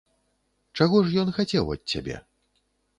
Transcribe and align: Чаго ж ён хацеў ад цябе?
Чаго 0.79 0.97
ж 1.09 1.21
ён 1.25 1.29
хацеў 1.37 1.65
ад 1.77 1.81
цябе? 1.95 2.15